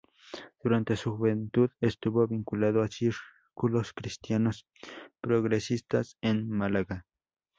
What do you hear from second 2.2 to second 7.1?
vinculado a círculos cristianos progresistas en Málaga.